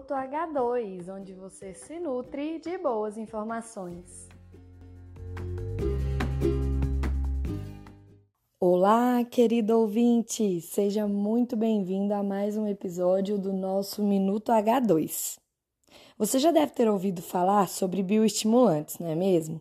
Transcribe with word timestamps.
Minuto 0.00 0.14
H2, 0.14 1.14
onde 1.14 1.34
você 1.34 1.74
se 1.74 2.00
nutre 2.00 2.58
de 2.58 2.78
boas 2.78 3.18
informações. 3.18 4.28
Olá, 8.58 9.22
querido 9.24 9.78
ouvinte! 9.78 10.62
Seja 10.62 11.06
muito 11.06 11.54
bem-vindo 11.54 12.14
a 12.14 12.22
mais 12.22 12.56
um 12.56 12.66
episódio 12.66 13.36
do 13.36 13.52
nosso 13.52 14.02
Minuto 14.02 14.50
H2. 14.50 15.38
Você 16.16 16.38
já 16.38 16.50
deve 16.50 16.72
ter 16.72 16.88
ouvido 16.88 17.20
falar 17.20 17.68
sobre 17.68 18.02
bioestimulantes, 18.02 18.98
não 18.98 19.08
é 19.08 19.14
mesmo? 19.14 19.60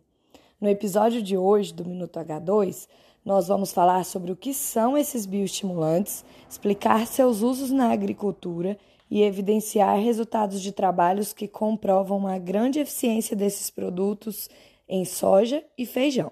No 0.61 0.69
episódio 0.69 1.21
de 1.21 1.37
hoje 1.37 1.73
do 1.73 1.83
Minuto 1.83 2.17
H2, 2.17 2.87
nós 3.29 3.47
vamos 3.47 3.71
falar 3.71 4.05
sobre 4.05 4.31
o 4.31 4.35
que 4.35 4.55
são 4.55 4.97
esses 4.97 5.27
bioestimulantes, 5.27 6.25
explicar 6.49 7.05
seus 7.05 7.43
usos 7.43 7.69
na 7.69 7.91
agricultura 7.91 8.75
e 9.07 9.21
evidenciar 9.21 9.99
resultados 9.99 10.59
de 10.59 10.71
trabalhos 10.71 11.31
que 11.31 11.47
comprovam 11.47 12.25
a 12.25 12.39
grande 12.39 12.79
eficiência 12.79 13.35
desses 13.35 13.69
produtos 13.69 14.49
em 14.87 15.05
soja 15.05 15.63
e 15.77 15.85
feijão. 15.85 16.31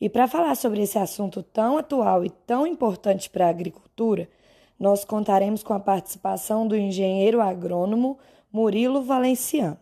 E 0.00 0.08
para 0.08 0.28
falar 0.28 0.54
sobre 0.54 0.82
esse 0.82 0.96
assunto 0.96 1.42
tão 1.42 1.76
atual 1.76 2.24
e 2.24 2.30
tão 2.30 2.68
importante 2.68 3.28
para 3.28 3.48
a 3.48 3.50
agricultura, 3.50 4.28
nós 4.78 5.04
contaremos 5.04 5.64
com 5.64 5.74
a 5.74 5.80
participação 5.80 6.68
do 6.68 6.76
engenheiro 6.76 7.40
agrônomo 7.40 8.16
Murilo 8.52 9.02
Valenciano. 9.02 9.78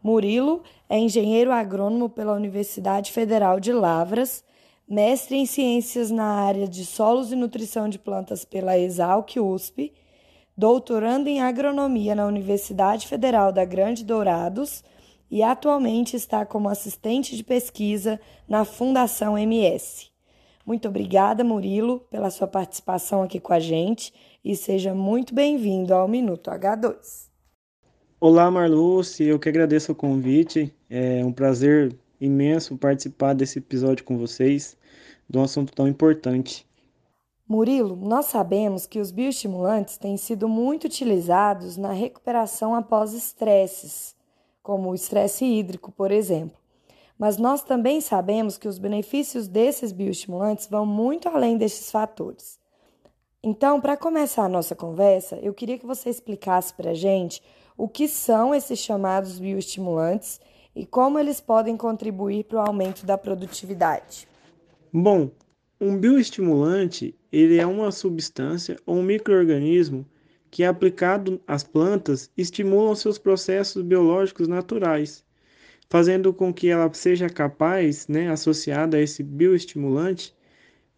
Murilo 0.00 0.62
é 0.88 0.96
engenheiro 0.96 1.50
agrônomo 1.50 2.08
pela 2.08 2.34
Universidade 2.34 3.10
Federal 3.10 3.58
de 3.58 3.72
Lavras, 3.72 4.44
mestre 4.88 5.36
em 5.36 5.44
ciências 5.44 6.10
na 6.10 6.24
área 6.24 6.66
de 6.66 6.84
solos 6.86 7.30
e 7.30 7.36
nutrição 7.36 7.88
de 7.88 7.98
plantas 7.98 8.44
pela 8.44 8.78
Exalc 8.78 9.36
USP, 9.36 9.92
doutorando 10.56 11.28
em 11.28 11.42
agronomia 11.42 12.14
na 12.14 12.26
Universidade 12.26 13.06
Federal 13.06 13.52
da 13.52 13.64
Grande 13.64 14.04
Dourados 14.04 14.82
e 15.30 15.42
atualmente 15.42 16.16
está 16.16 16.46
como 16.46 16.70
assistente 16.70 17.36
de 17.36 17.44
pesquisa 17.44 18.18
na 18.48 18.64
Fundação 18.64 19.36
MS. 19.36 20.06
Muito 20.64 20.88
obrigada, 20.88 21.44
Murilo, 21.44 22.00
pela 22.10 22.30
sua 22.30 22.46
participação 22.46 23.22
aqui 23.22 23.38
com 23.38 23.52
a 23.52 23.60
gente 23.60 24.12
e 24.44 24.56
seja 24.56 24.94
muito 24.94 25.34
bem-vindo 25.34 25.92
ao 25.92 26.08
Minuto 26.08 26.50
H2. 26.50 27.28
Olá, 28.20 28.50
Marluce, 28.50 29.22
eu 29.22 29.38
que 29.38 29.48
agradeço 29.48 29.92
o 29.92 29.94
convite. 29.94 30.74
É 30.90 31.24
um 31.24 31.32
prazer 31.32 31.96
imenso 32.20 32.76
participar 32.76 33.34
desse 33.34 33.58
episódio 33.58 34.04
com 34.04 34.18
vocês, 34.18 34.76
de 35.28 35.38
um 35.38 35.42
assunto 35.42 35.72
tão 35.72 35.86
importante. 35.86 36.66
Murilo, 37.48 37.96
nós 37.96 38.26
sabemos 38.26 38.86
que 38.86 38.98
os 38.98 39.10
bioestimulantes 39.10 39.96
têm 39.96 40.16
sido 40.16 40.48
muito 40.48 40.84
utilizados 40.84 41.76
na 41.76 41.92
recuperação 41.92 42.74
após 42.74 43.14
estresses, 43.14 44.14
como 44.62 44.90
o 44.90 44.94
estresse 44.94 45.44
hídrico, 45.46 45.90
por 45.90 46.10
exemplo. 46.10 46.58
Mas 47.18 47.38
nós 47.38 47.62
também 47.62 48.00
sabemos 48.00 48.58
que 48.58 48.68
os 48.68 48.78
benefícios 48.78 49.48
desses 49.48 49.92
bioestimulantes 49.92 50.68
vão 50.68 50.84
muito 50.84 51.28
além 51.28 51.56
destes 51.56 51.90
fatores. 51.90 52.58
Então, 53.42 53.80
para 53.80 53.96
começar 53.96 54.44
a 54.44 54.48
nossa 54.48 54.74
conversa, 54.74 55.36
eu 55.36 55.54
queria 55.54 55.78
que 55.78 55.86
você 55.86 56.10
explicasse 56.10 56.74
para 56.74 56.90
a 56.90 56.94
gente 56.94 57.42
o 57.78 57.88
que 57.88 58.06
são 58.08 58.54
esses 58.54 58.78
chamados 58.78 59.38
bioestimulantes 59.38 60.40
e 60.78 60.86
como 60.86 61.18
eles 61.18 61.40
podem 61.40 61.76
contribuir 61.76 62.44
para 62.44 62.58
o 62.58 62.60
aumento 62.60 63.04
da 63.04 63.18
produtividade. 63.18 64.28
Bom, 64.92 65.28
um 65.80 65.98
bioestimulante 65.98 67.16
ele 67.32 67.56
é 67.56 67.66
uma 67.66 67.90
substância 67.90 68.76
ou 68.86 68.98
um 68.98 69.02
microorganismo 69.02 70.06
que, 70.48 70.62
aplicado 70.62 71.40
às 71.48 71.64
plantas, 71.64 72.30
estimulam 72.36 72.94
seus 72.94 73.18
processos 73.18 73.82
biológicos 73.82 74.46
naturais, 74.46 75.24
fazendo 75.90 76.32
com 76.32 76.54
que 76.54 76.68
ela 76.68 76.88
seja 76.94 77.28
capaz, 77.28 78.06
né, 78.06 78.30
associada 78.30 78.96
a 78.96 79.00
esse 79.00 79.24
bioestimulante, 79.24 80.32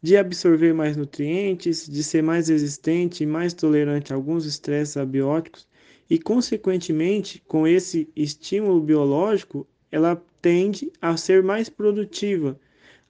de 0.03 0.15
absorver 0.15 0.75
mais 0.75 0.95
nutrientes, 0.95 1.89
de 1.89 2.05
ser 2.05 2.23
mais 2.23 2.49
resistente 2.49 3.23
e 3.23 3.27
mais 3.27 3.55
tolerante 3.55 4.13
a 4.13 4.17
alguns 4.17 4.45
estresses 4.45 4.99
abióticos 4.99 5.70
e, 6.11 6.19
consequentemente, 6.19 7.41
com 7.47 7.69
esse 7.69 8.11
estímulo 8.17 8.81
biológico, 8.81 9.65
ela 9.93 10.21
tende 10.43 10.93
a 11.01 11.17
ser 11.17 11.41
mais 11.41 11.69
produtiva, 11.69 12.59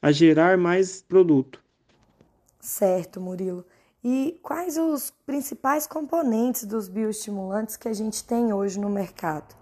a 0.03 0.13
gerar 0.13 0.59
mais 0.59 1.01
produto. 1.01 1.63
Certo, 2.61 3.19
Murilo. 3.19 3.65
E 4.05 4.39
quais 4.43 4.77
os 4.77 5.13
principais 5.25 5.87
componentes 5.87 6.65
dos 6.65 6.89
bioestimulantes 6.89 7.77
que 7.77 7.89
a 7.89 7.93
gente 7.95 8.23
tem 8.23 8.53
hoje 8.53 8.79
no 8.79 8.91
mercado? 8.91 9.55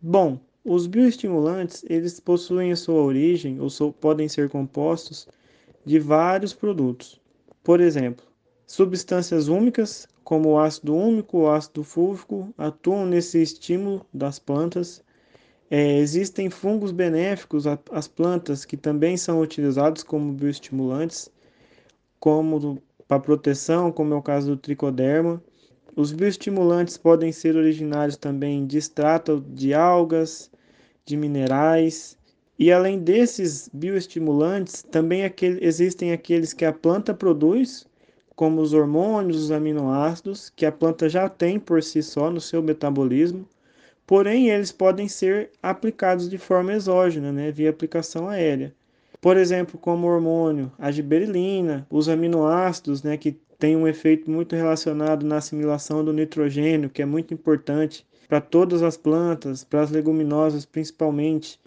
Bom, 0.00 0.40
os 0.64 0.86
bioestimulantes, 0.86 1.84
eles 1.88 2.18
possuem 2.18 2.72
a 2.72 2.76
sua 2.76 3.02
origem 3.02 3.60
ou 3.60 3.68
so, 3.68 3.92
podem 3.92 4.28
ser 4.28 4.48
compostos 4.48 5.28
de 5.84 5.98
vários 5.98 6.54
produtos. 6.54 7.20
Por 7.62 7.80
exemplo, 7.80 8.24
substâncias 8.66 9.48
úmicas, 9.48 10.06
como 10.24 10.50
o 10.50 10.58
ácido 10.58 10.96
úmico 10.96 11.38
ou 11.38 11.50
ácido 11.50 11.84
fúlvico, 11.84 12.52
atuam 12.56 13.06
nesse 13.06 13.40
estímulo 13.42 14.04
das 14.12 14.38
plantas. 14.38 15.04
É, 15.70 15.98
existem 15.98 16.50
fungos 16.50 16.90
benéficos 16.90 17.66
às 17.66 18.08
plantas 18.08 18.64
que 18.64 18.76
também 18.76 19.16
são 19.16 19.40
utilizados 19.40 20.02
como 20.02 20.32
bioestimulantes, 20.32 21.30
como 22.18 22.82
para 23.06 23.20
proteção, 23.20 23.92
como 23.92 24.14
é 24.14 24.16
o 24.16 24.22
caso 24.22 24.52
do 24.52 24.56
tricoderma. 24.56 25.42
Os 25.96 26.10
bioestimulantes 26.10 26.96
podem 26.96 27.30
ser 27.30 27.54
originários 27.54 28.16
também 28.16 28.66
de 28.66 28.78
extrato 28.78 29.44
de 29.48 29.74
algas, 29.74 30.50
de 31.04 31.16
minerais. 31.16 32.16
E 32.58 32.72
além 32.72 32.98
desses 32.98 33.68
bioestimulantes, 33.72 34.82
também 34.82 35.24
aquele, 35.24 35.64
existem 35.64 36.12
aqueles 36.12 36.52
que 36.52 36.64
a 36.64 36.72
planta 36.72 37.12
produz, 37.12 37.86
como 38.34 38.60
os 38.60 38.72
hormônios, 38.72 39.44
os 39.44 39.50
aminoácidos, 39.50 40.50
que 40.54 40.66
a 40.66 40.72
planta 40.72 41.08
já 41.08 41.28
tem 41.28 41.58
por 41.58 41.82
si 41.82 42.02
só 42.02 42.30
no 42.30 42.40
seu 42.40 42.62
metabolismo. 42.62 43.46
Porém, 44.06 44.50
eles 44.50 44.72
podem 44.72 45.08
ser 45.08 45.50
aplicados 45.62 46.28
de 46.28 46.36
forma 46.36 46.72
exógena, 46.72 47.32
né, 47.32 47.50
via 47.50 47.70
aplicação 47.70 48.28
aérea. 48.28 48.74
Por 49.20 49.36
exemplo, 49.36 49.78
como 49.78 50.06
hormônio, 50.06 50.70
a 50.78 50.90
giberelina, 50.90 51.86
os 51.88 52.08
aminoácidos, 52.08 53.02
né, 53.02 53.16
que 53.16 53.32
tem 53.58 53.76
um 53.76 53.88
efeito 53.88 54.30
muito 54.30 54.54
relacionado 54.54 55.24
na 55.24 55.38
assimilação 55.38 56.04
do 56.04 56.12
nitrogênio, 56.12 56.90
que 56.90 57.00
é 57.00 57.06
muito 57.06 57.32
importante 57.32 58.04
para 58.28 58.40
todas 58.40 58.82
as 58.82 58.96
plantas, 58.96 59.64
para 59.64 59.80
as 59.80 59.90
leguminosas 59.90 60.66
principalmente. 60.66 61.58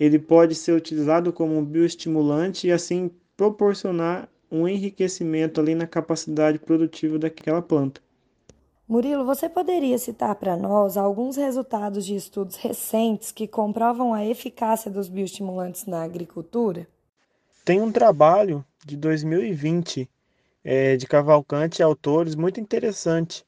Ele 0.00 0.18
pode 0.18 0.54
ser 0.56 0.72
utilizado 0.72 1.32
como 1.32 1.56
um 1.56 1.64
bioestimulante 1.64 2.66
e 2.66 2.72
assim 2.72 3.10
proporcionar 3.36 4.28
um 4.50 4.68
enriquecimento 4.68 5.60
ali 5.60 5.74
na 5.74 5.86
capacidade 5.86 6.58
produtiva 6.58 7.18
daquela 7.18 7.62
planta. 7.62 8.00
Murilo, 8.86 9.24
você 9.24 9.48
poderia 9.48 9.96
citar 9.96 10.34
para 10.34 10.56
nós 10.56 10.96
alguns 10.96 11.36
resultados 11.36 12.04
de 12.04 12.14
estudos 12.14 12.56
recentes 12.56 13.32
que 13.32 13.48
comprovam 13.48 14.12
a 14.12 14.24
eficácia 14.24 14.90
dos 14.90 15.08
bioestimulantes 15.08 15.86
na 15.86 16.02
agricultura? 16.02 16.86
Tem 17.64 17.80
um 17.80 17.90
trabalho 17.90 18.62
de 18.84 18.94
2020 18.94 20.08
é, 20.62 20.96
de 20.96 21.06
Cavalcante 21.06 21.80
e 21.80 21.82
autores 21.82 22.34
muito 22.34 22.60
interessante, 22.60 23.44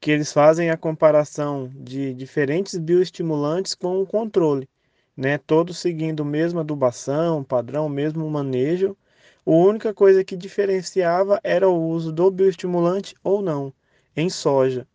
que 0.00 0.10
eles 0.12 0.32
fazem 0.32 0.70
a 0.70 0.76
comparação 0.76 1.68
de 1.74 2.14
diferentes 2.14 2.78
bioestimulantes 2.78 3.74
com 3.74 4.00
o 4.00 4.06
controle, 4.06 4.68
né? 5.16 5.38
Todos 5.38 5.78
seguindo 5.78 6.22
a 6.22 6.26
mesma 6.26 6.60
adubação, 6.60 7.42
padrão, 7.42 7.88
mesmo 7.88 8.28
manejo. 8.30 8.96
A 9.46 9.50
única 9.50 9.94
coisa 9.94 10.24
que 10.24 10.36
diferenciava 10.36 11.40
era 11.44 11.68
o 11.68 11.88
uso 11.88 12.12
do 12.12 12.32
bioestimulante 12.32 13.14
ou 13.22 13.40
não 13.40 13.72
em 14.16 14.28
soja. 14.28 14.88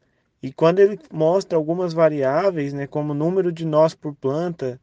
E 0.44 0.52
quando 0.52 0.80
ele 0.80 1.00
mostra 1.10 1.58
algumas 1.58 1.94
variáveis, 1.94 2.74
né, 2.74 2.86
como 2.86 3.14
número 3.14 3.50
de 3.50 3.66
nós 3.66 3.96
por 3.96 4.14
planta, 4.14 4.78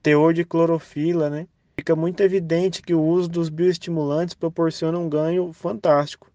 teor 0.00 0.32
de 0.32 0.44
clorofila, 0.44 1.28
né, 1.28 1.48
fica 1.76 1.96
muito 1.96 2.22
evidente 2.22 2.80
que 2.80 2.94
o 2.94 3.02
uso 3.02 3.28
dos 3.28 3.48
bioestimulantes 3.48 4.36
proporciona 4.36 5.00
um 5.00 5.08
ganho 5.08 5.52
fantástico. 5.52 6.30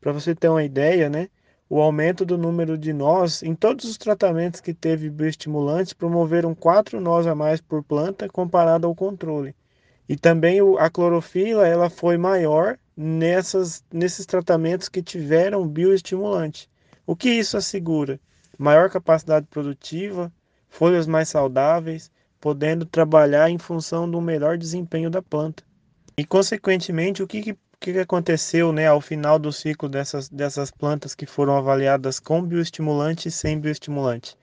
Para 0.00 0.12
você 0.12 0.32
ter 0.32 0.48
uma 0.48 0.62
ideia, 0.62 1.10
né, 1.10 1.28
o 1.68 1.80
aumento 1.80 2.24
do 2.24 2.38
número 2.38 2.78
de 2.78 2.92
nós 2.92 3.42
em 3.42 3.54
todos 3.54 3.84
os 3.84 3.98
tratamentos 3.98 4.60
que 4.60 4.72
teve 4.72 5.10
bioestimulantes 5.10 5.92
promoveram 5.92 6.54
quatro 6.54 7.00
nós 7.00 7.26
a 7.26 7.34
mais 7.34 7.60
por 7.60 7.82
planta 7.82 8.28
comparado 8.28 8.86
ao 8.86 8.94
controle. 8.94 9.56
E 10.08 10.16
também 10.16 10.58
a 10.78 10.88
clorofila 10.88 11.66
ela 11.66 11.90
foi 11.90 12.16
maior 12.16 12.78
nessas, 12.96 13.84
nesses 13.92 14.24
tratamentos 14.24 14.88
que 14.88 15.02
tiveram 15.02 15.66
bioestimulante. 15.66 16.68
O 17.06 17.14
que 17.14 17.30
isso 17.30 17.56
assegura? 17.56 18.18
Maior 18.58 18.90
capacidade 18.90 19.46
produtiva, 19.46 20.32
folhas 20.68 21.06
mais 21.06 21.28
saudáveis, 21.28 22.10
podendo 22.40 22.86
trabalhar 22.86 23.50
em 23.50 23.58
função 23.58 24.10
do 24.10 24.20
melhor 24.20 24.56
desempenho 24.56 25.10
da 25.10 25.22
planta. 25.22 25.62
E, 26.16 26.24
consequentemente, 26.24 27.22
o 27.22 27.26
que, 27.26 27.56
que 27.78 27.98
aconteceu 27.98 28.72
né, 28.72 28.86
ao 28.86 29.00
final 29.00 29.38
do 29.38 29.52
ciclo 29.52 29.88
dessas, 29.88 30.28
dessas 30.28 30.70
plantas 30.70 31.14
que 31.14 31.26
foram 31.26 31.56
avaliadas 31.56 32.18
com 32.18 32.42
bioestimulante 32.42 33.28
e 33.28 33.30
sem 33.30 33.60
bioestimulante? 33.60 34.36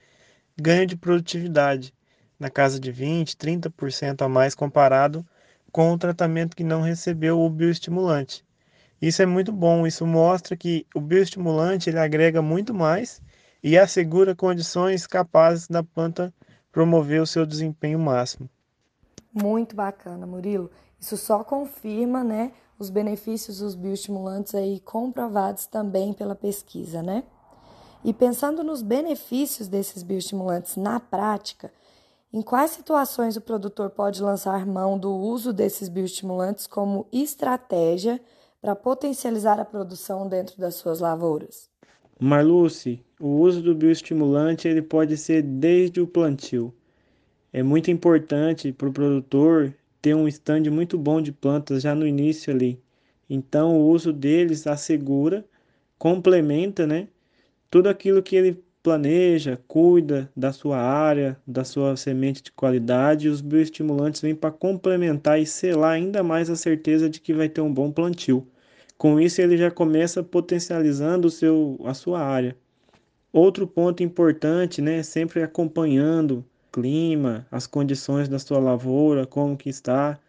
ganho 0.57 0.85
de 0.85 0.95
produtividade 0.95 1.93
na 2.39 2.49
casa 2.49 2.79
de 2.79 2.91
20, 2.91 3.35
30% 3.35 4.21
a 4.21 4.29
mais 4.29 4.55
comparado 4.55 5.25
com 5.75 5.91
o 5.91 5.97
tratamento 5.97 6.55
que 6.55 6.63
não 6.63 6.79
recebeu 6.79 7.37
o 7.41 7.49
bioestimulante. 7.49 8.45
Isso 9.01 9.21
é 9.21 9.25
muito 9.25 9.51
bom, 9.51 9.85
isso 9.85 10.07
mostra 10.07 10.55
que 10.55 10.87
o 10.95 11.01
bioestimulante 11.01 11.89
ele 11.89 11.99
agrega 11.99 12.41
muito 12.41 12.73
mais 12.73 13.21
e 13.61 13.77
assegura 13.77 14.33
condições 14.33 15.05
capazes 15.05 15.67
da 15.67 15.83
planta 15.83 16.33
promover 16.71 17.21
o 17.21 17.27
seu 17.27 17.45
desempenho 17.45 17.99
máximo. 17.99 18.49
Muito 19.33 19.75
bacana, 19.75 20.25
Murilo. 20.25 20.71
Isso 20.97 21.17
só 21.17 21.43
confirma, 21.43 22.23
né, 22.23 22.53
os 22.79 22.89
benefícios 22.89 23.57
dos 23.57 23.75
bioestimulantes 23.75 24.55
aí 24.55 24.79
comprovados 24.79 25.65
também 25.65 26.13
pela 26.13 26.35
pesquisa, 26.35 27.03
né? 27.03 27.25
E 28.01 28.13
pensando 28.13 28.63
nos 28.63 28.81
benefícios 28.81 29.67
desses 29.67 30.03
bioestimulantes 30.03 30.77
na 30.77 31.01
prática, 31.01 31.69
em 32.35 32.41
quais 32.41 32.71
situações 32.71 33.37
o 33.37 33.41
produtor 33.41 33.89
pode 33.89 34.21
lançar 34.21 34.65
mão 34.65 34.99
do 34.99 35.09
uso 35.09 35.53
desses 35.53 35.87
bioestimulantes 35.87 36.67
como 36.67 37.07
estratégia 37.09 38.19
para 38.61 38.75
potencializar 38.75 39.57
a 39.57 39.63
produção 39.63 40.27
dentro 40.27 40.59
das 40.59 40.75
suas 40.75 40.99
lavouras? 40.99 41.69
Marluce, 42.19 43.01
o 43.21 43.39
uso 43.39 43.61
do 43.61 43.73
bioestimulante 43.73 44.67
ele 44.67 44.81
pode 44.81 45.15
ser 45.15 45.43
desde 45.43 46.01
o 46.01 46.07
plantio. 46.07 46.73
É 47.53 47.63
muito 47.63 47.89
importante 47.89 48.73
para 48.73 48.89
o 48.89 48.93
produtor 48.93 49.73
ter 50.01 50.13
um 50.13 50.27
estande 50.27 50.69
muito 50.69 50.97
bom 50.97 51.21
de 51.21 51.31
plantas 51.31 51.83
já 51.83 51.95
no 51.95 52.05
início 52.05 52.53
ali. 52.53 52.77
Então 53.29 53.79
o 53.79 53.87
uso 53.87 54.11
deles 54.11 54.67
assegura, 54.67 55.45
complementa, 55.97 56.85
né, 56.85 57.07
tudo 57.69 57.87
aquilo 57.87 58.21
que 58.21 58.35
ele 58.35 58.64
planeja, 58.85 59.59
cuida 59.67 60.31
da 60.37 60.53
sua 60.53 60.77
área, 60.77 61.35
da 61.47 61.63
sua 61.63 61.97
semente 61.97 62.43
de 62.43 62.51
qualidade, 62.51 63.25
e 63.25 63.29
os 63.31 63.41
bioestimulantes 63.41 64.21
vêm 64.21 64.35
para 64.35 64.51
complementar 64.51 65.41
e 65.41 65.45
selar 65.47 65.93
ainda 65.93 66.21
mais 66.21 66.51
a 66.51 66.55
certeza 66.55 67.09
de 67.09 67.19
que 67.19 67.33
vai 67.33 67.49
ter 67.49 67.61
um 67.61 67.73
bom 67.73 67.91
plantio. 67.91 68.47
Com 68.95 69.19
isso, 69.19 69.41
ele 69.41 69.57
já 69.57 69.71
começa 69.71 70.21
potencializando 70.21 71.27
o 71.27 71.31
seu, 71.31 71.79
a 71.83 71.95
sua 71.95 72.21
área. 72.21 72.55
Outro 73.33 73.65
ponto 73.65 74.03
importante, 74.03 74.83
né, 74.83 75.01
sempre 75.01 75.41
acompanhando 75.41 76.45
o 76.69 76.71
clima, 76.71 77.47
as 77.49 77.65
condições 77.65 78.29
da 78.29 78.37
sua 78.37 78.59
lavoura, 78.59 79.25
como 79.25 79.57
que 79.57 79.67
está, 79.67 80.19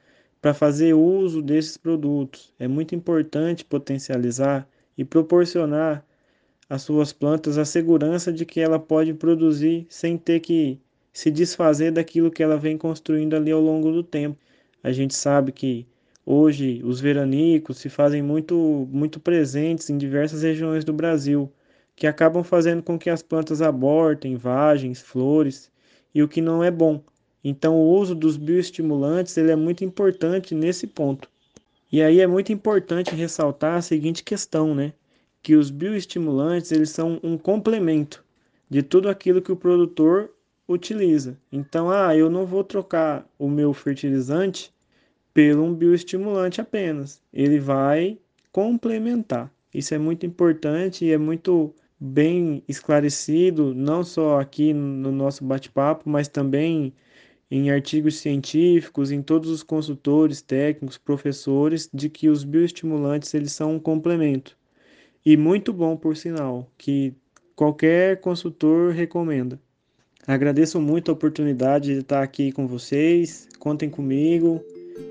para 0.41 0.55
fazer 0.55 0.95
uso 0.95 1.43
desses 1.43 1.77
produtos. 1.77 2.55
É 2.59 2.67
muito 2.67 2.95
importante 2.95 3.67
potencializar 3.67 4.67
e 4.97 5.05
proporcionar 5.05 6.03
as 6.69 6.83
suas 6.83 7.13
plantas 7.13 7.59
a 7.59 7.65
segurança 7.65 8.33
de 8.33 8.45
que 8.45 8.61
ela 8.61 8.79
pode 8.79 9.15
produzir 9.15 9.87
sem 9.89 10.19
ter 10.19 10.41
que 10.41 10.81
se 11.13 11.31
desfazer 11.31 11.93
daquilo 11.93 12.31
que 12.31 12.43
ela 12.43 12.57
vem 12.57 12.77
construindo 12.77 13.35
ali 13.35 13.51
ao 13.51 13.61
longo 13.61 13.91
do 13.93 14.03
tempo. 14.03 14.39
A 14.83 14.93
gente 14.93 15.15
sabe 15.15 15.53
que 15.53 15.87
hoje 16.25 16.83
os 16.85 17.01
veranicos 17.01 17.79
se 17.79 17.89
fazem 17.89 18.21
muito, 18.23 18.89
muito 18.91 19.19
presentes 19.21 19.89
em 19.89 19.97
diversas 19.97 20.43
regiões 20.43 20.85
do 20.85 20.93
Brasil, 20.93 21.51
que 21.95 22.07
acabam 22.07 22.43
fazendo 22.45 22.83
com 22.83 22.99
que 22.99 23.09
as 23.09 23.23
plantas 23.23 23.63
abortem 23.63 24.37
vagens, 24.37 25.01
flores, 25.01 25.71
e 26.15 26.23
o 26.23 26.29
que 26.29 26.41
não 26.41 26.63
é 26.63 26.71
bom. 26.71 27.03
Então 27.43 27.77
o 27.77 27.91
uso 27.99 28.15
dos 28.15 28.37
bioestimulantes 28.37 29.37
ele 29.37 29.53
é 29.53 29.57
muito 29.57 29.85
importante 29.85 30.55
nesse 30.55 30.87
ponto. 30.87 31.31
E 31.91 32.03
aí 32.03 32.21
é 32.21 32.27
muito 32.27 32.53
importante 32.53 33.15
ressaltar 33.15 33.79
a 33.79 33.83
seguinte 33.83 34.25
questão, 34.25 34.75
né? 34.75 34.93
Que 35.47 35.55
os 35.55 35.71
bioestimulantes 35.71 36.73
eles 36.73 36.91
são 36.91 37.21
um 37.23 37.39
complemento 37.39 38.25
de 38.69 38.83
tudo 38.83 39.09
aquilo 39.09 39.41
que 39.41 39.53
o 39.53 39.57
produtor 39.57 40.35
utiliza. 40.67 41.39
Então, 41.53 41.89
ah, 41.89 42.17
eu 42.17 42.29
não 42.29 42.45
vou 42.45 42.65
trocar 42.65 43.25
o 43.39 43.49
meu 43.49 43.73
fertilizante 43.73 44.75
pelo 45.33 45.63
um 45.63 45.73
bioestimulante 45.73 46.61
apenas. 46.61 47.23
Ele 47.33 47.61
vai 47.61 48.19
complementar. 48.51 49.49
Isso 49.73 49.95
é 49.95 49.99
muito 49.99 50.27
importante 50.27 51.05
e 51.05 51.13
é 51.13 51.17
muito 51.17 51.73
bem 52.01 52.65
esclarecido, 52.67 53.73
não 53.73 54.03
só 54.03 54.41
aqui 54.41 54.75
no 54.75 55.13
nosso 55.13 55.45
bate-papo, 55.45 56.11
mas 56.11 56.27
também 56.27 56.93
em 57.49 57.71
artigos 57.71 58.19
científicos, 58.19 59.13
em 59.13 59.23
todos 59.23 59.49
os 59.49 59.63
consultores, 59.63 60.43
técnicos, 60.43 60.99
professores, 60.99 61.89
de 61.95 62.11
que 62.11 62.29
os 62.29 62.43
bioestimulantes 62.43 63.33
eles 63.33 63.53
são 63.53 63.77
um 63.77 63.79
complemento 63.79 64.57
e 65.27 65.37
muito 65.37 65.73
bom, 65.73 65.97
por 65.97 66.17
sinal, 66.17 66.69
que 66.79 67.13
qualquer 67.57 68.21
consultor 68.21 68.93
recomenda. 68.93 69.59
Agradeço 70.25 70.81
muito 70.81 71.11
a 71.11 71.15
oportunidade 71.15 71.93
de 71.95 72.01
estar 72.01 72.23
aqui 72.23 72.53
com 72.53 72.69
vocês. 72.69 73.49
Contem 73.59 73.91
comigo 73.91 74.61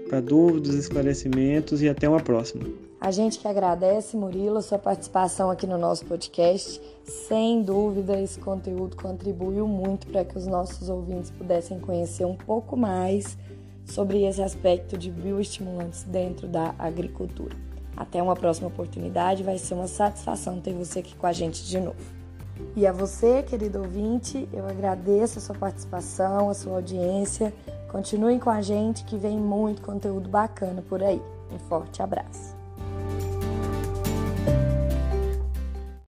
para 0.08 0.22
dúvidas, 0.22 0.74
esclarecimentos 0.76 1.82
e 1.82 1.90
até 1.90 2.08
uma 2.08 2.22
próxima. 2.22 2.64
A 3.02 3.12
gente 3.12 3.38
que 3.38 3.48
agradece, 3.48 4.16
Murilo, 4.16 4.62
sua 4.62 4.80
participação 4.80 5.52
aqui 5.52 5.68
no 5.68 5.78
nosso 5.78 6.06
podcast. 6.06 6.82
Sem 7.04 7.62
dúvida, 7.62 8.18
esse 8.20 8.40
conteúdo 8.40 8.96
contribuiu 8.96 9.68
muito 9.68 10.08
para 10.08 10.24
que 10.24 10.38
os 10.38 10.48
nossos 10.48 10.88
ouvintes 10.88 11.30
pudessem 11.30 11.78
conhecer 11.78 12.24
um 12.24 12.36
pouco 12.36 12.78
mais 12.78 13.38
sobre 13.86 14.26
esse 14.26 14.42
aspecto 14.42 14.98
de 14.98 15.12
bioestimulantes 15.12 16.04
dentro 16.04 16.48
da 16.48 16.74
agricultura. 16.80 17.75
Até 17.96 18.22
uma 18.22 18.36
próxima 18.36 18.68
oportunidade, 18.68 19.44
vai 19.44 19.58
ser 19.58 19.74
uma 19.74 19.88
satisfação 19.88 20.60
ter 20.60 20.74
você 20.74 21.00
aqui 21.00 21.16
com 21.16 21.28
a 21.28 21.32
gente 21.32 21.66
de 21.66 21.80
novo. 21.80 22.16
E 22.76 22.86
a 22.88 22.92
você, 22.92 23.44
querido 23.44 23.80
ouvinte, 23.80 24.48
eu 24.54 24.68
agradeço 24.68 25.40
a 25.40 25.42
sua 25.42 25.56
participação, 25.56 26.50
a 26.50 26.54
sua 26.54 26.76
audiência. 26.76 27.54
Continuem 27.92 28.40
com 28.40 28.50
a 28.50 28.62
gente 28.62 29.04
que 29.04 29.18
vem 29.18 29.38
muito 29.38 29.82
conteúdo 29.82 30.30
bacana 30.30 30.82
por 30.82 31.04
aí. 31.04 31.22
Um 31.52 31.60
forte 31.60 32.02
abraço. 32.02 32.55